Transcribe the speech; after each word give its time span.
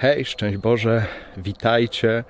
Hej, 0.00 0.24
szczęść 0.24 0.56
Boże, 0.56 1.06
witajcie. 1.36 2.24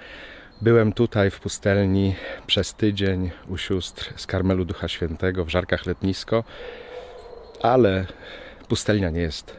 Byłem 0.61 0.93
tutaj 0.93 1.31
w 1.31 1.41
pustelni 1.41 2.15
przez 2.47 2.75
tydzień 2.75 3.31
u 3.49 3.57
sióstr 3.59 4.13
z 4.17 4.27
Karmelu 4.27 4.65
Ducha 4.65 4.89
Świętego 4.89 5.45
w 5.45 5.49
Żarkach 5.49 5.87
Letnisko, 5.87 6.45
ale 7.63 8.07
pustelnia 8.69 9.11
nie 9.11 9.21
jest 9.21 9.57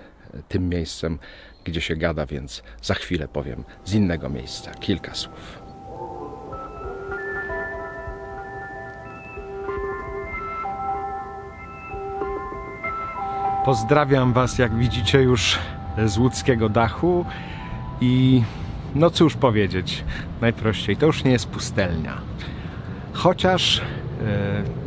tym 0.47 0.69
miejscem, 0.69 1.19
gdzie 1.63 1.81
się 1.81 1.95
gada, 1.95 2.25
więc 2.25 2.63
za 2.81 2.93
chwilę 2.93 3.27
powiem 3.27 3.63
z 3.85 3.93
innego 3.93 4.29
miejsca 4.29 4.71
kilka 4.71 5.15
słów. 5.15 5.59
Pozdrawiam 13.65 14.33
Was, 14.33 14.57
jak 14.57 14.75
widzicie, 14.75 15.21
już 15.21 15.59
z 16.05 16.17
łódzkiego 16.17 16.69
dachu 16.69 17.25
i 18.01 18.43
no 18.95 19.09
cóż 19.09 19.35
powiedzieć, 19.35 20.03
najprościej, 20.41 20.97
to 20.97 21.05
już 21.05 21.23
nie 21.23 21.31
jest 21.31 21.47
pustelnia. 21.47 22.17
Chociaż 23.13 23.77
e, 23.77 23.83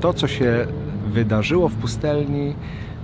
to, 0.01 0.15
co 0.15 0.29
się 0.29 0.67
wydarzyło 1.07 1.69
w 1.69 1.75
pustelni, 1.75 2.55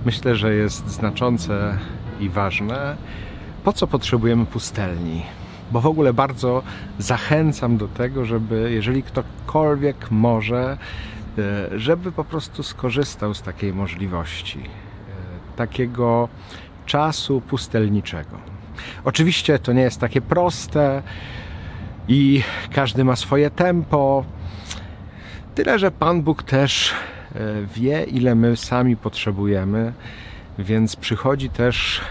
myślę, 0.05 0.35
że 0.35 0.53
jest 0.53 0.87
znaczące 0.87 1.77
i 2.19 2.29
ważne. 2.29 2.97
Po 3.63 3.73
co 3.73 3.87
potrzebujemy 3.87 4.45
pustelni? 4.45 5.23
Bo 5.71 5.81
w 5.81 5.85
ogóle 5.85 6.13
bardzo 6.13 6.63
zachęcam 6.99 7.77
do 7.77 7.87
tego, 7.87 8.25
żeby 8.25 8.71
jeżeli 8.71 9.03
ktokolwiek 9.03 10.11
może, 10.11 10.77
e, 11.37 11.79
żeby 11.79 12.11
po 12.11 12.23
prostu 12.23 12.63
skorzystał 12.63 13.33
z 13.33 13.41
takiej 13.41 13.73
możliwości, 13.73 14.59
e, 14.59 15.57
takiego 15.57 16.29
czasu 16.85 17.41
pustelniczego. 17.41 18.50
Oczywiście 19.03 19.59
to 19.59 19.73
nie 19.73 19.81
jest 19.81 19.99
takie 19.99 20.21
proste 20.21 21.03
i 22.07 22.43
każdy 22.73 23.03
ma 23.03 23.15
swoje 23.15 23.49
tempo. 23.49 24.25
Tyle, 25.55 25.79
że 25.79 25.91
Pan 25.91 26.21
Bóg 26.21 26.43
też 26.43 26.91
e, 26.91 27.39
wie, 27.75 28.03
ile 28.03 28.35
my 28.35 28.57
sami 28.57 28.97
potrzebujemy, 28.97 29.93
więc 30.59 30.95
przychodzi 30.95 31.49
też 31.49 32.01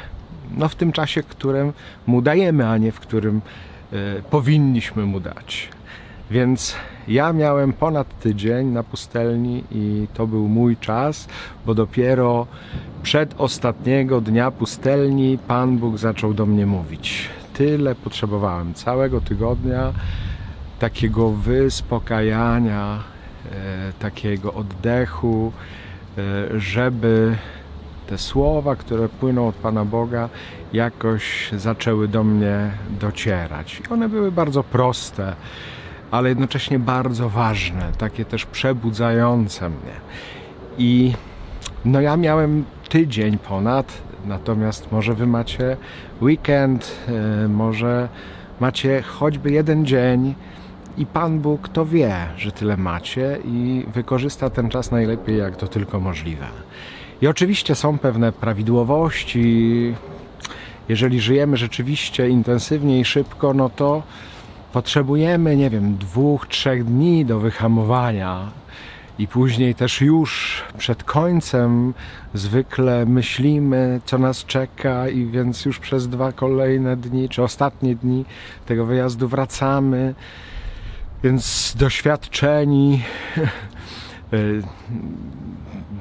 no, 0.57 0.69
w 0.69 0.75
tym 0.75 0.93
czasie, 0.93 1.23
którym 1.23 1.73
mu 2.07 2.23
dajemy, 2.23 2.69
a 2.69 2.79
nie 2.79 2.93
w 2.93 3.01
którym 3.01 3.41
y, 3.93 4.23
powinniśmy 4.31 5.07
mu 5.07 5.21
dać. 5.21 5.69
Więc 6.31 6.77
ja 7.11 7.33
miałem 7.33 7.73
ponad 7.73 8.19
tydzień 8.19 8.67
na 8.67 8.83
pustelni 8.83 9.65
i 9.71 10.07
to 10.15 10.27
był 10.27 10.49
mój 10.49 10.77
czas, 10.77 11.29
bo 11.67 11.75
dopiero 11.75 12.47
przed 13.03 13.35
ostatniego 13.39 14.21
dnia 14.21 14.51
pustelni 14.51 15.39
Pan 15.49 15.79
Bóg 15.79 15.99
zaczął 15.99 16.35
do 16.35 16.47
mnie 16.47 16.67
mówić. 16.67 17.29
Tyle 17.55 17.95
potrzebowałem 17.95 18.75
całego 18.75 19.21
tygodnia 19.21 19.93
takiego 20.79 21.31
wyspokajania, 21.31 22.99
e, 23.53 23.93
takiego 23.99 24.55
oddechu, 24.55 25.53
e, 26.19 26.61
żeby 26.61 27.37
te 28.07 28.19
słowa, 28.19 28.77
które 28.77 29.09
płyną 29.09 29.49
od 29.49 29.55
Pana 29.55 29.85
Boga, 29.85 30.29
jakoś 30.73 31.51
zaczęły 31.57 32.09
do 32.09 32.25
mnie 32.25 32.71
docierać. 33.01 33.81
I 33.81 33.93
one 33.93 34.09
były 34.09 34.33
bardzo 34.33 34.65
proste 34.65 35.37
ale 36.11 36.29
jednocześnie 36.29 36.79
bardzo 36.79 37.29
ważne, 37.29 37.93
takie 37.99 38.25
też 38.25 38.47
przebudzające 38.47 39.69
mnie. 39.69 39.95
I 40.79 41.13
no 41.85 42.01
ja 42.01 42.17
miałem 42.17 42.65
tydzień 42.89 43.39
ponad, 43.39 43.93
natomiast 44.27 44.93
może 44.93 45.15
wy 45.15 45.27
macie 45.27 45.77
weekend, 46.23 46.97
e, 47.09 47.49
może 47.49 48.09
macie 48.61 49.03
choćby 49.03 49.51
jeden 49.51 49.87
dzień 49.87 50.35
i 50.99 51.07
Pan 51.07 51.39
Bóg 51.39 51.69
to 51.69 51.87
wie, 51.87 52.17
że 52.37 52.53
tyle 52.53 52.77
macie 52.77 53.39
i 53.45 53.85
wykorzysta 53.95 54.51
ten 54.51 54.69
czas 54.69 54.91
najlepiej, 54.91 55.39
jak 55.39 55.57
to 55.57 55.69
tylko 55.69 56.01
możliwe. 56.01 56.47
I 57.23 57.27
oczywiście 57.27 57.75
są 57.75 57.99
pewne 57.99 58.33
prawidłowości. 58.33 59.95
Jeżeli 60.89 61.21
żyjemy 61.21 61.57
rzeczywiście 61.57 62.29
intensywnie 62.29 63.01
i 63.01 63.05
szybko, 63.05 63.55
no 63.55 63.69
to 63.69 64.03
potrzebujemy, 64.73 65.57
nie 65.57 65.71
wiem, 65.71 65.97
dwóch, 65.97 66.47
trzech 66.47 66.85
dni 66.85 67.25
do 67.25 67.41
wyhamowania. 67.41 68.51
I 69.19 69.27
później 69.27 69.75
też 69.75 70.01
już 70.01 70.63
przed 70.79 71.05
końcem 71.05 71.95
zwykle 72.35 73.07
myślimy, 73.07 74.01
co 74.05 74.19
nas 74.19 74.45
czeka, 74.45 75.09
i 75.09 75.27
więc 75.27 75.65
już 75.65 75.79
przez 75.79 76.09
dwa 76.09 76.33
kolejne 76.33 76.97
dni, 76.97 77.29
czy 77.29 77.43
ostatnie 77.43 77.95
dni 77.95 78.25
tego 78.67 78.87
wyjazdu 78.87 79.29
wracamy. 79.29 80.15
Więc 81.25 81.75
doświadczeni, 81.79 83.03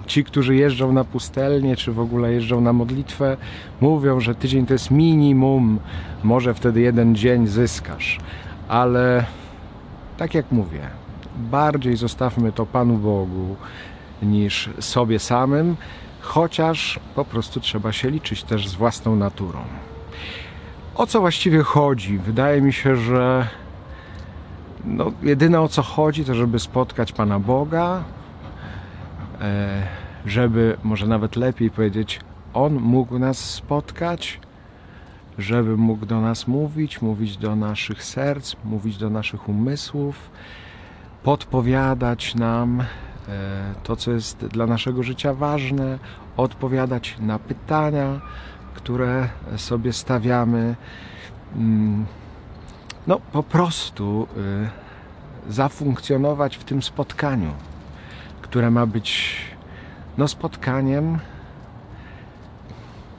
ci, 0.07 0.23
którzy 0.23 0.55
jeżdżą 0.55 0.91
na 0.91 1.03
pustelnię, 1.03 1.75
czy 1.75 1.91
w 1.91 1.99
ogóle 1.99 2.33
jeżdżą 2.33 2.61
na 2.61 2.73
modlitwę, 2.73 3.37
mówią, 3.81 4.19
że 4.19 4.35
tydzień 4.35 4.65
to 4.65 4.73
jest 4.73 4.91
minimum, 4.91 5.79
może 6.23 6.53
wtedy 6.53 6.81
jeden 6.81 7.15
dzień 7.15 7.47
zyskasz 7.47 8.19
ale 8.69 9.25
tak 10.17 10.33
jak 10.33 10.51
mówię, 10.51 10.81
bardziej 11.35 11.97
zostawmy 11.97 12.51
to 12.51 12.65
Panu 12.65 12.97
Bogu 12.97 13.55
niż 14.21 14.69
sobie 14.79 15.19
samym, 15.19 15.75
chociaż 16.21 16.99
po 17.15 17.25
prostu 17.25 17.59
trzeba 17.59 17.91
się 17.91 18.09
liczyć 18.09 18.43
też 18.43 18.67
z 18.67 18.75
własną 18.75 19.15
naturą. 19.15 19.59
O 20.95 21.07
co 21.07 21.19
właściwie 21.19 21.63
chodzi? 21.63 22.17
Wydaje 22.17 22.61
mi 22.61 22.73
się, 22.73 22.95
że 22.95 23.47
no, 24.85 25.11
jedyne 25.23 25.61
o 25.61 25.67
co 25.67 25.81
chodzi, 25.81 26.25
to 26.25 26.35
żeby 26.35 26.59
spotkać 26.59 27.11
Pana 27.11 27.39
Boga, 27.39 28.03
e, 29.41 29.83
żeby 30.25 30.77
może 30.83 31.07
nawet 31.07 31.35
lepiej 31.35 31.71
powiedzieć, 31.71 32.19
On 32.53 32.73
mógł 32.73 33.19
nas 33.19 33.37
spotkać, 33.37 34.39
żeby 35.39 35.77
mógł 35.77 36.05
do 36.05 36.21
nas 36.21 36.47
mówić, 36.47 37.01
mówić 37.01 37.37
do 37.37 37.55
naszych 37.55 38.03
serc, 38.03 38.55
mówić 38.63 38.97
do 38.97 39.09
naszych 39.09 39.49
umysłów, 39.49 40.31
podpowiadać 41.23 42.35
nam 42.35 42.81
e, 42.81 42.85
to, 43.83 43.95
co 43.95 44.11
jest 44.11 44.45
dla 44.45 44.67
naszego 44.67 45.03
życia 45.03 45.33
ważne, 45.33 45.99
odpowiadać 46.37 47.15
na 47.19 47.39
pytania, 47.39 48.21
które 48.73 49.29
sobie 49.57 49.93
stawiamy. 49.93 50.75
Mm, 51.55 52.05
no, 53.07 53.19
po 53.31 53.43
prostu 53.43 54.27
e, 55.47 55.51
zafunkcjonować 55.51 56.57
w 56.57 56.63
tym 56.63 56.83
spotkaniu, 56.83 57.51
które 58.41 58.71
ma 58.71 58.85
być 58.85 59.37
no, 60.17 60.27
spotkaniem 60.27 61.19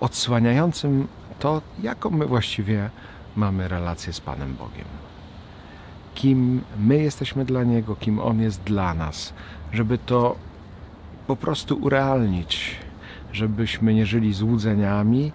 odsłaniającym 0.00 1.08
to 1.40 1.62
jaką 1.82 2.10
my 2.10 2.26
właściwie 2.26 2.90
mamy 3.36 3.68
relację 3.68 4.12
z 4.12 4.20
Panem 4.20 4.54
Bogiem. 4.54 4.84
Kim 6.14 6.60
my 6.78 6.98
jesteśmy 6.98 7.44
dla 7.44 7.64
Niego, 7.64 7.96
kim 7.96 8.18
On 8.18 8.40
jest 8.40 8.62
dla 8.62 8.94
nas, 8.94 9.32
żeby 9.72 9.98
to 9.98 10.36
po 11.26 11.36
prostu 11.36 11.76
urealnić, 11.76 12.76
żebyśmy 13.32 13.94
nie 13.94 14.06
żyli 14.06 14.34
złudzeniami, 14.34 15.32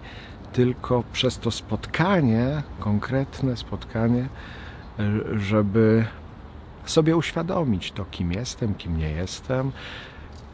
tylko 0.52 1.04
przez 1.12 1.38
to 1.38 1.50
spotkanie, 1.50 2.62
konkretne 2.80 3.56
spotkanie, 3.56 4.28
żeby 5.36 6.04
sobie 6.84 7.16
uświadomić 7.16 7.92
to, 7.92 8.04
kim 8.10 8.32
jestem, 8.32 8.74
kim 8.74 8.98
nie 8.98 9.10
jestem, 9.10 9.72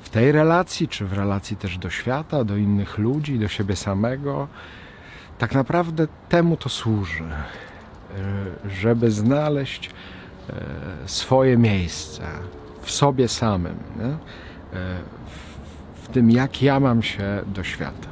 w 0.03 0.09
tej 0.11 0.33
relacji, 0.33 0.89
czy 0.89 1.07
w 1.07 1.13
relacji 1.13 1.57
też 1.57 1.79
do 1.79 1.91
świata, 1.91 2.45
do 2.45 2.57
innych 2.57 2.99
ludzi, 2.99 3.39
do 3.39 3.49
siebie 3.49 3.77
samego 3.77 4.49
tak 5.43 5.55
naprawdę 5.55 6.07
temu 6.29 6.57
to 6.57 6.69
służy, 6.69 7.25
e, 7.25 8.71
żeby 8.71 9.11
znaleźć 9.11 9.91
e, 9.91 10.55
swoje 11.07 11.57
miejsce 11.59 12.23
w 12.83 12.91
sobie 12.91 13.29
samym? 13.29 13.75
E, 14.01 14.17
w 16.03 16.09
tym, 16.09 16.31
jak 16.31 16.63
ja 16.63 16.81
mam 16.81 17.03
się 17.03 17.43
do 17.47 17.65
świata. 17.65 18.09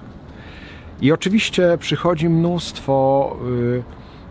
I 1.01 1.13
oczywiście 1.13 1.79
przychodzi 1.79 2.29
mnóstwo 2.29 3.37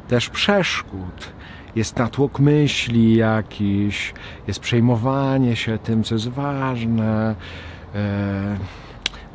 też 0.08 0.30
przeszkód. 0.30 1.30
Jest 1.76 1.98
natłok 1.98 2.40
myśli 2.40 3.16
jakiś, 3.16 4.14
jest 4.48 4.60
przejmowanie 4.60 5.56
się 5.56 5.78
tym, 5.78 6.04
co 6.04 6.16
jest 6.16 6.28
ważne 6.28 7.36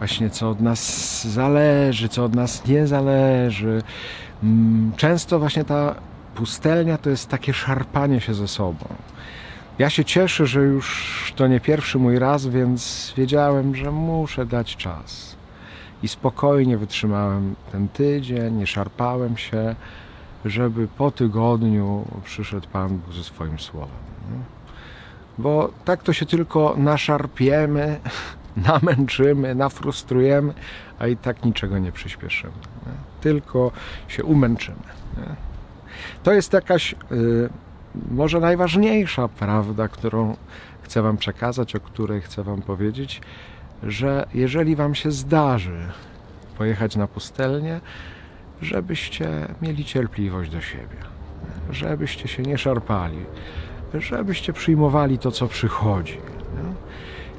właśnie 0.05 0.31
co 0.31 0.51
od 0.51 0.61
nas 0.61 1.25
zależy, 1.27 2.09
co 2.09 2.25
od 2.25 2.35
nas 2.35 2.67
nie 2.67 2.87
zależy. 2.87 3.83
Mm, 4.43 4.93
często 4.97 5.39
właśnie 5.39 5.65
ta 5.65 5.95
pustelnia 6.35 6.99
to 6.99 7.11
jest 7.11 7.29
takie 7.29 7.53
szarpanie 7.55 8.21
się 8.21 8.35
ze 8.35 8.49
sobą. 8.49 8.87
Ja 9.79 9.91
się 9.91 10.05
cieszę, 10.05 10.47
że 10.47 10.61
już 10.61 11.33
to 11.37 11.47
nie 11.47 11.61
pierwszy 11.61 11.99
mój 11.99 12.19
raz, 12.19 12.47
więc 12.47 13.12
wiedziałem, 13.17 13.77
że 13.77 13.91
muszę 13.91 14.47
dać 14.47 14.77
czas. 14.77 15.37
I 16.03 16.09
spokojnie 16.09 16.79
wytrzymałem 16.79 17.55
ten 17.73 17.89
tydzień, 17.89 18.55
nie 18.55 18.67
szarpałem 18.67 19.37
się, 19.37 19.75
żeby 20.45 20.89
po 20.89 21.11
tygodniu 21.11 22.05
przyszedł 22.25 22.69
Pan 22.73 22.89
Bóg 22.89 23.15
ze 23.15 23.25
swoim 23.25 23.59
słowem. 23.59 24.05
Bo 25.39 25.71
tak 25.85 26.03
to 26.03 26.12
się 26.12 26.27
tylko 26.27 26.75
naszarpiemy, 26.77 28.01
namęczymy, 28.73 29.55
nafrustrujemy, 29.55 30.55
a 30.99 31.06
i 31.06 31.17
tak 31.17 31.45
niczego 31.45 31.79
nie 31.79 31.93
przyspieszymy. 31.93 32.53
Nie? 32.87 32.93
Tylko 33.21 33.73
się 34.09 34.25
umęczymy. 34.25 34.77
Nie? 35.17 35.37
To 36.23 36.33
jest 36.33 36.53
jakaś 36.53 36.93
y, 37.12 37.49
może 38.11 38.41
najważniejsza 38.41 39.29
prawda, 39.29 39.89
którą 39.89 40.37
chcę 40.83 41.03
Wam 41.03 41.17
przekazać, 41.17 41.77
o 41.77 41.81
której 41.81 42.21
chcę 42.21 42.43
Wam 42.43 42.62
powiedzieć, 42.62 43.21
że 43.83 44.27
jeżeli 44.35 44.77
Wam 44.77 44.95
się 44.95 45.11
zdarzy 45.11 45.79
pojechać 46.59 46.97
na 46.97 47.06
pustelnię, 47.06 47.81
żebyście 48.62 49.29
mieli 49.62 49.85
cierpliwość 49.85 50.51
do 50.51 50.61
siebie, 50.61 50.97
żebyście 51.71 52.29
się 52.29 52.43
nie 52.43 52.59
szarpali, 52.59 53.25
żebyście 53.95 54.53
przyjmowali 54.53 55.19
to, 55.19 55.31
co 55.31 55.49
przychodzi. 55.49 56.19
nie? 56.55 56.75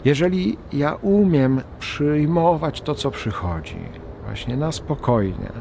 Jeżeli 0.05 0.57
ja 0.73 0.95
umiem 0.95 1.61
przyjmować 1.79 2.81
to, 2.81 2.95
co 2.95 3.11
przychodzi, 3.11 3.77
właśnie 4.25 4.57
na 4.57 4.71
spokojnie, 4.71 5.51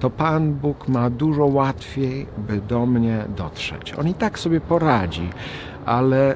to 0.00 0.10
Pan 0.10 0.52
Bóg 0.52 0.88
ma 0.88 1.10
dużo 1.10 1.46
łatwiej, 1.46 2.26
by 2.48 2.60
do 2.60 2.86
mnie 2.86 3.24
dotrzeć. 3.36 3.94
On 3.98 4.08
i 4.08 4.14
tak 4.14 4.38
sobie 4.38 4.60
poradzi, 4.60 5.28
ale 5.86 6.34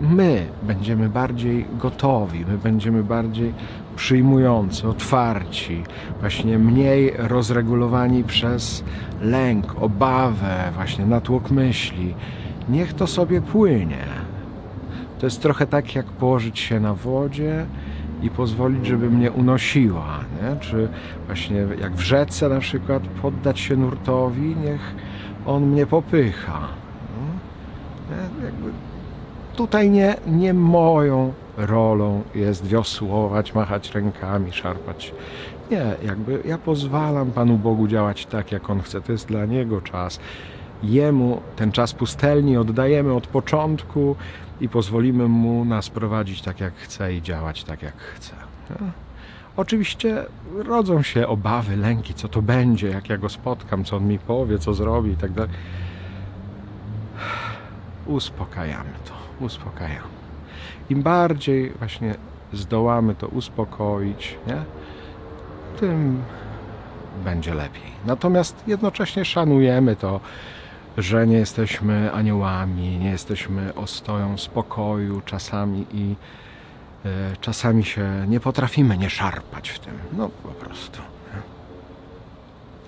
my 0.00 0.46
będziemy 0.62 1.08
bardziej 1.08 1.66
gotowi, 1.78 2.44
my 2.48 2.58
będziemy 2.58 3.04
bardziej 3.04 3.54
przyjmujący, 3.96 4.88
otwarci, 4.88 5.82
właśnie 6.20 6.58
mniej 6.58 7.12
rozregulowani 7.16 8.24
przez 8.24 8.84
lęk, 9.22 9.82
obawę, 9.82 10.72
właśnie 10.74 11.06
natłok 11.06 11.50
myśli. 11.50 12.14
Niech 12.68 12.94
to 12.94 13.06
sobie 13.06 13.40
płynie. 13.40 14.27
To 15.18 15.26
jest 15.26 15.42
trochę 15.42 15.66
tak, 15.66 15.94
jak 15.94 16.06
położyć 16.06 16.58
się 16.58 16.80
na 16.80 16.94
wodzie 16.94 17.66
i 18.22 18.30
pozwolić, 18.30 18.86
żeby 18.86 19.10
mnie 19.10 19.30
unosiła. 19.30 20.18
Nie? 20.42 20.60
Czy 20.60 20.88
właśnie 21.26 21.66
jak 21.80 21.92
w 21.92 22.00
rzece 22.00 22.48
na 22.48 22.60
przykład 22.60 23.02
poddać 23.22 23.60
się 23.60 23.76
nurtowi, 23.76 24.56
niech 24.64 24.94
on 25.46 25.66
mnie 25.66 25.86
popycha. 25.86 26.68
Nie? 28.10 28.44
Jakby 28.44 28.70
tutaj 29.56 29.90
nie, 29.90 30.16
nie 30.26 30.54
moją 30.54 31.32
rolą 31.56 32.22
jest 32.34 32.66
wiosłować, 32.66 33.54
machać 33.54 33.94
rękami, 33.94 34.52
szarpać. 34.52 35.14
Nie, 35.70 35.94
jakby 36.02 36.42
ja 36.44 36.58
pozwalam 36.58 37.30
Panu 37.30 37.56
Bogu 37.56 37.86
działać 37.86 38.26
tak, 38.26 38.52
jak 38.52 38.70
On 38.70 38.80
chce. 38.80 39.00
To 39.00 39.12
jest 39.12 39.28
dla 39.28 39.44
Niego 39.44 39.80
czas. 39.80 40.20
Jemu 40.82 41.40
ten 41.56 41.72
czas 41.72 41.92
pustelni 41.92 42.56
oddajemy 42.56 43.12
od 43.12 43.26
początku 43.26 44.16
i 44.60 44.68
pozwolimy 44.68 45.28
Mu 45.28 45.64
nas 45.64 45.90
prowadzić 45.90 46.42
tak, 46.42 46.60
jak 46.60 46.74
chce 46.74 47.14
i 47.14 47.22
działać 47.22 47.64
tak, 47.64 47.82
jak 47.82 47.96
chce. 47.96 48.32
Oczywiście 49.56 50.24
rodzą 50.54 51.02
się 51.02 51.26
obawy, 51.26 51.76
lęki, 51.76 52.14
co 52.14 52.28
to 52.28 52.42
będzie, 52.42 52.88
jak 52.88 53.08
ja 53.08 53.18
go 53.18 53.28
spotkam, 53.28 53.84
co 53.84 53.96
on 53.96 54.06
mi 54.06 54.18
powie, 54.18 54.58
co 54.58 54.74
zrobi 54.74 55.10
i 55.10 55.16
tak. 55.16 55.30
Uspokajamy 58.06 58.90
to, 59.04 59.44
uspokajamy. 59.44 60.08
Im 60.90 61.02
bardziej 61.02 61.70
właśnie 61.70 62.14
zdołamy 62.52 63.14
to 63.14 63.28
uspokoić, 63.28 64.38
nie? 64.46 64.56
tym 65.80 66.22
będzie 67.24 67.54
lepiej. 67.54 67.92
Natomiast 68.06 68.62
jednocześnie 68.66 69.24
szanujemy 69.24 69.96
to, 69.96 70.20
że 70.98 71.26
nie 71.26 71.36
jesteśmy 71.36 72.12
aniołami, 72.12 72.98
nie 72.98 73.10
jesteśmy 73.10 73.74
ostoją 73.74 74.38
spokoju 74.38 75.20
czasami 75.20 75.86
i 75.92 76.16
e, 77.04 77.08
czasami 77.40 77.84
się 77.84 78.24
nie 78.28 78.40
potrafimy 78.40 78.98
nie 78.98 79.10
szarpać 79.10 79.68
w 79.70 79.78
tym. 79.78 79.94
No 80.12 80.28
po 80.28 80.48
prostu. 80.48 81.00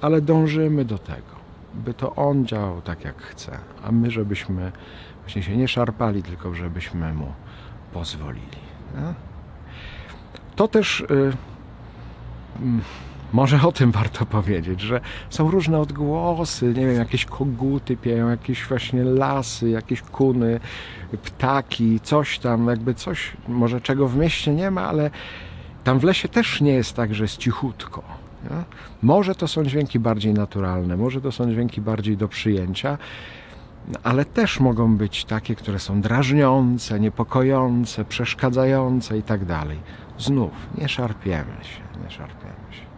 Ale 0.00 0.20
dążymy 0.20 0.84
do 0.84 0.98
tego, 0.98 1.36
by 1.74 1.94
to 1.94 2.14
On 2.14 2.46
działał 2.46 2.82
tak, 2.82 3.04
jak 3.04 3.22
chce, 3.22 3.58
a 3.84 3.92
my, 3.92 4.10
żebyśmy 4.10 4.72
właśnie 5.20 5.42
się 5.42 5.56
nie 5.56 5.68
szarpali, 5.68 6.22
tylko 6.22 6.54
żebyśmy 6.54 7.14
Mu 7.14 7.32
pozwolili. 7.92 8.70
To 10.56 10.68
też 10.68 11.00
y, 11.00 11.32
mm, 12.60 12.80
może 13.32 13.62
o 13.62 13.72
tym 13.72 13.92
warto 13.92 14.26
powiedzieć, 14.26 14.80
że 14.80 15.00
są 15.30 15.50
różne 15.50 15.78
odgłosy, 15.78 16.66
nie 16.66 16.86
wiem, 16.86 16.96
jakieś 16.96 17.24
koguty 17.24 17.96
pieją, 17.96 18.28
jakieś 18.28 18.64
właśnie 18.64 19.04
lasy, 19.04 19.70
jakieś 19.70 20.02
kuny, 20.02 20.60
ptaki, 21.22 22.00
coś 22.00 22.38
tam, 22.38 22.66
jakby 22.66 22.94
coś, 22.94 23.32
może 23.48 23.80
czego 23.80 24.08
w 24.08 24.16
mieście 24.16 24.54
nie 24.54 24.70
ma, 24.70 24.88
ale 24.88 25.10
tam 25.84 25.98
w 25.98 26.04
lesie 26.04 26.28
też 26.28 26.60
nie 26.60 26.72
jest 26.72 26.96
tak, 26.96 27.14
że 27.14 27.24
jest 27.24 27.36
cichutko. 27.36 28.02
Nie? 28.44 28.64
Może 29.02 29.34
to 29.34 29.48
są 29.48 29.64
dźwięki 29.64 29.98
bardziej 29.98 30.34
naturalne, 30.34 30.96
może 30.96 31.20
to 31.20 31.32
są 31.32 31.52
dźwięki 31.52 31.80
bardziej 31.80 32.16
do 32.16 32.28
przyjęcia, 32.28 32.98
ale 34.02 34.24
też 34.24 34.60
mogą 34.60 34.96
być 34.96 35.24
takie, 35.24 35.54
które 35.54 35.78
są 35.78 36.00
drażniące, 36.00 37.00
niepokojące, 37.00 38.04
przeszkadzające 38.04 39.18
i 39.18 39.22
tak 39.22 39.44
dalej. 39.44 39.78
Znów 40.18 40.52
nie 40.78 40.88
szarpiemy 40.88 41.56
się, 41.62 42.02
nie 42.04 42.10
szarpiemy 42.10 42.54
się. 42.70 42.89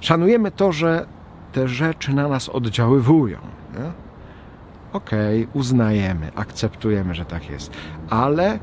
Szanujemy 0.00 0.50
to, 0.50 0.72
że 0.72 1.06
te 1.52 1.68
rzeczy 1.68 2.14
na 2.14 2.28
nas 2.28 2.48
oddziaływują. 2.48 3.38
Okej, 4.92 5.48
uznajemy, 5.52 6.30
akceptujemy, 6.34 7.14
że 7.14 7.24
tak 7.24 7.50
jest, 7.50 7.72
ale 8.10 8.58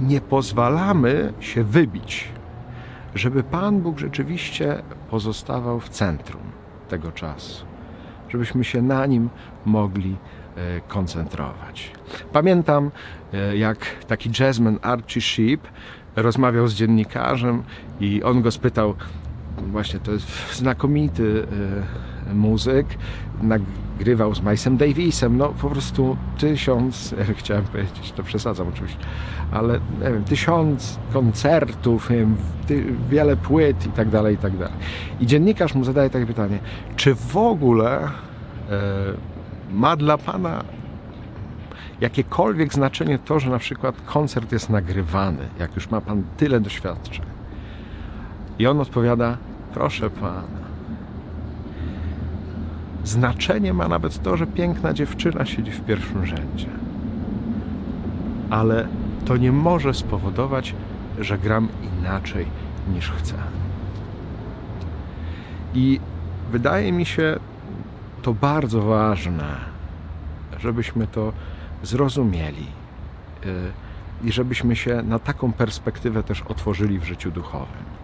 nie 0.00 0.20
pozwalamy 0.20 1.32
się 1.40 1.64
wybić, 1.64 2.28
żeby 3.14 3.42
Pan 3.42 3.80
Bóg 3.80 3.98
rzeczywiście 3.98 4.82
pozostawał 5.10 5.80
w 5.80 5.88
centrum 5.88 6.42
tego 6.88 7.12
czasu, 7.12 7.66
żebyśmy 8.28 8.64
się 8.64 8.82
na 8.82 9.06
nim 9.06 9.28
mogli 9.64 10.16
e, 10.56 10.80
koncentrować. 10.80 11.92
Pamiętam, 12.32 12.90
e, 13.32 13.56
jak 13.56 13.78
taki 14.06 14.30
jazzman 14.40 14.78
Archie 14.82 15.20
Sheep 15.20 15.60
rozmawiał 16.16 16.68
z 16.68 16.74
dziennikarzem 16.74 17.62
i 18.00 18.22
on 18.22 18.42
go 18.42 18.50
spytał, 18.50 18.94
właśnie 19.76 20.00
to 20.00 20.12
jest 20.12 20.56
znakomity 20.56 21.46
e, 22.30 22.34
muzyk, 22.34 22.86
nagrywał 23.42 24.34
z 24.34 24.40
Milesem 24.40 24.76
Davisem, 24.76 25.36
no 25.36 25.48
po 25.48 25.70
prostu 25.70 26.16
tysiąc, 26.38 27.14
chciałem 27.38 27.64
powiedzieć, 27.64 28.12
to 28.12 28.22
przesadzam 28.22 28.68
oczywiście, 28.68 28.98
ale 29.52 29.80
nie 30.02 30.10
wiem, 30.12 30.24
tysiąc 30.24 30.98
koncertów, 31.12 32.08
wiele 33.10 33.36
płyt 33.36 33.86
i 33.86 33.88
tak 33.88 34.08
dalej, 34.08 34.34
i 34.34 34.38
tak 34.38 34.56
dalej. 34.56 34.74
I 35.20 35.26
dziennikarz 35.26 35.74
mu 35.74 35.84
zadaje 35.84 36.10
takie 36.10 36.26
pytanie, 36.26 36.58
czy 36.96 37.14
w 37.14 37.36
ogóle 37.36 38.04
e, 38.04 38.10
ma 39.72 39.96
dla 39.96 40.18
Pana 40.18 40.64
jakiekolwiek 42.00 42.74
znaczenie 42.74 43.18
to, 43.18 43.40
że 43.40 43.50
na 43.50 43.58
przykład 43.58 43.94
koncert 44.06 44.52
jest 44.52 44.70
nagrywany, 44.70 45.48
jak 45.58 45.74
już 45.74 45.90
ma 45.90 46.00
Pan 46.00 46.22
tyle 46.36 46.60
doświadczeń. 46.60 47.26
I 48.58 48.66
on 48.66 48.80
odpowiada, 48.80 49.36
proszę 49.76 50.10
Pana, 50.10 50.42
znaczenie 53.04 53.72
ma 53.72 53.88
nawet 53.88 54.22
to, 54.22 54.36
że 54.36 54.46
piękna 54.46 54.92
dziewczyna 54.92 55.46
siedzi 55.46 55.70
w 55.70 55.84
pierwszym 55.84 56.26
rzędzie. 56.26 56.68
Ale 58.50 58.88
to 59.24 59.36
nie 59.36 59.52
może 59.52 59.94
spowodować, 59.94 60.74
że 61.18 61.38
gram 61.38 61.68
inaczej 61.98 62.46
niż 62.94 63.10
chcę. 63.10 63.34
I 65.74 66.00
wydaje 66.52 66.92
mi 66.92 67.06
się 67.06 67.38
to 68.22 68.34
bardzo 68.34 68.82
ważne, 68.82 69.56
żebyśmy 70.58 71.06
to 71.06 71.32
zrozumieli 71.82 72.66
y, 73.46 73.48
i 74.24 74.32
żebyśmy 74.32 74.76
się 74.76 75.02
na 75.02 75.18
taką 75.18 75.52
perspektywę 75.52 76.22
też 76.22 76.42
otworzyli 76.42 76.98
w 76.98 77.04
życiu 77.04 77.30
duchowym. 77.30 77.95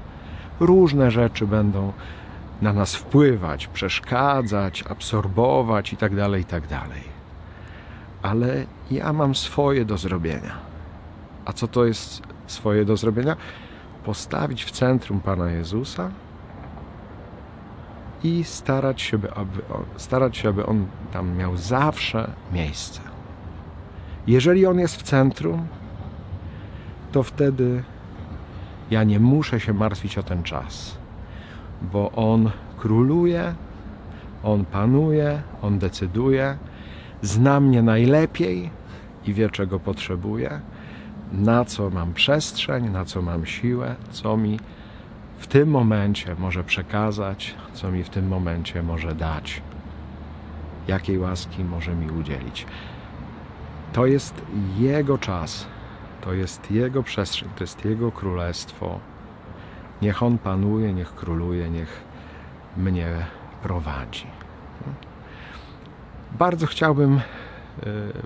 Różne 0.61 1.11
rzeczy 1.11 1.47
będą 1.47 1.93
na 2.63 2.73
nas 2.73 2.95
wpływać, 2.95 3.67
przeszkadzać, 3.67 4.85
absorbować 4.91 5.93
itd., 5.93 6.39
itd. 6.39 6.81
Ale 8.23 8.65
ja 8.91 9.13
mam 9.13 9.35
swoje 9.35 9.85
do 9.85 9.99
zrobienia. 9.99 10.59
A 11.45 11.53
co 11.53 11.69
to 11.69 11.85
jest 11.85 12.23
swoje 12.47 12.85
do 12.85 12.97
zrobienia? 12.97 13.37
Postawić 14.05 14.65
w 14.65 14.71
centrum 14.71 15.21
Pana 15.21 15.51
Jezusa 15.51 16.11
i 18.25 18.45
starać 18.45 19.03
się, 19.03 19.19
aby, 19.37 19.63
starać 19.97 20.37
się, 20.37 20.49
aby 20.49 20.67
On 20.67 20.87
tam 21.13 21.37
miał 21.37 21.57
zawsze 21.57 22.31
miejsce. 22.53 23.01
Jeżeli 24.27 24.67
On 24.67 24.79
jest 24.79 24.97
w 24.97 25.03
centrum, 25.03 25.67
to 27.13 27.23
wtedy 27.23 27.83
ja 28.93 29.05
nie 29.05 29.21
muszę 29.21 29.61
się 29.61 29.73
martwić 29.73 30.19
o 30.19 30.23
ten 30.23 30.43
czas, 30.43 30.99
bo 31.93 32.13
On 32.13 32.51
króluje, 32.79 33.55
On 34.43 34.65
panuje, 34.65 35.43
on 35.63 35.79
decyduje, 35.79 36.57
zna 37.23 37.61
mnie 37.61 37.83
najlepiej 37.83 38.71
i 39.27 39.35
wie, 39.35 39.51
czego 39.51 39.81
potrzebuję, 39.81 40.61
na 41.33 41.65
co 41.65 41.91
mam 41.91 42.15
przestrzeń, 42.15 42.91
na 42.91 43.05
co 43.05 43.23
mam 43.23 43.47
siłę, 43.47 43.95
co 44.11 44.37
mi 44.37 44.59
w 45.39 45.47
tym 45.47 45.69
momencie 45.69 46.35
może 46.39 46.65
przekazać, 46.65 47.55
co 47.73 47.91
mi 47.91 48.05
w 48.05 48.09
tym 48.09 48.29
momencie 48.29 48.83
może 48.83 49.15
dać, 49.15 49.63
jakiej 50.89 51.19
łaski 51.19 51.65
może 51.65 51.95
mi 51.95 52.11
udzielić. 52.11 52.67
To 53.93 54.07
jest 54.07 54.43
Jego 54.79 55.19
czas, 55.19 55.67
to 56.23 56.33
jest 56.33 56.71
Jego 56.71 57.03
przestrzeń, 57.03 57.49
to 57.57 57.65
jest 57.65 57.85
Jego 57.85 58.13
królestwo. 58.13 59.01
Niech 60.03 60.23
On 60.23 60.39
panuje, 60.39 60.93
niech 60.93 61.15
króluje, 61.15 61.71
niech 61.71 62.01
mnie 62.77 63.09
prowadzi. 63.63 64.27
Bardzo 66.39 66.67
chciałbym 66.67 67.17
e, 67.17 67.21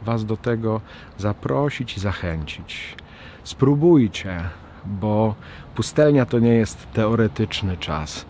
Was 0.02 0.24
do 0.24 0.36
tego 0.36 0.80
zaprosić 1.18 1.96
i 1.96 2.00
zachęcić. 2.00 2.96
Spróbujcie, 3.44 4.40
bo 4.86 5.34
pustelnia 5.74 6.26
to 6.26 6.38
nie 6.38 6.54
jest 6.54 6.92
teoretyczny 6.92 7.76
czas, 7.76 8.26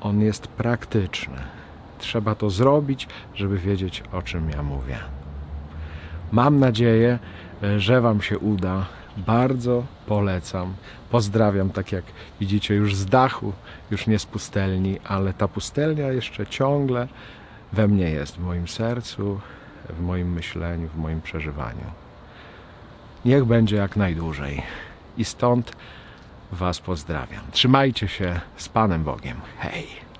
on 0.00 0.20
jest 0.20 0.46
praktyczny. 0.46 1.38
Trzeba 1.98 2.34
to 2.34 2.50
zrobić, 2.50 3.08
żeby 3.34 3.58
wiedzieć, 3.58 4.02
o 4.12 4.22
czym 4.22 4.50
ja 4.50 4.62
mówię. 4.62 4.96
Mam 6.32 6.58
nadzieję, 6.58 7.18
e, 7.62 7.80
że 7.80 8.00
Wam 8.00 8.22
się 8.22 8.38
uda. 8.38 8.86
Bardzo 9.16 9.84
polecam. 10.06 10.74
Pozdrawiam, 11.10 11.70
tak 11.70 11.92
jak 11.92 12.04
widzicie, 12.40 12.74
już 12.74 12.94
z 12.94 13.06
dachu, 13.06 13.52
już 13.90 14.06
nie 14.06 14.18
z 14.18 14.26
pustelni, 14.26 14.98
ale 15.04 15.32
ta 15.32 15.48
pustelnia 15.48 16.12
jeszcze 16.12 16.46
ciągle 16.46 17.08
we 17.72 17.88
mnie 17.88 18.10
jest, 18.10 18.36
w 18.36 18.40
moim 18.40 18.68
sercu, 18.68 19.40
w 19.88 20.00
moim 20.00 20.32
myśleniu, 20.32 20.88
w 20.88 20.96
moim 20.96 21.20
przeżywaniu. 21.20 21.84
Niech 23.24 23.44
będzie 23.44 23.76
jak 23.76 23.96
najdłużej. 23.96 24.62
I 25.16 25.24
stąd 25.24 25.76
Was 26.52 26.80
pozdrawiam. 26.80 27.42
Trzymajcie 27.52 28.08
się 28.08 28.40
z 28.56 28.68
Panem 28.68 29.04
Bogiem. 29.04 29.36
Hej! 29.58 30.11